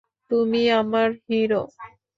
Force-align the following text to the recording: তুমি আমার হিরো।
তুমি 0.31 0.61
আমার 0.71 1.09
হিরো। 1.25 1.61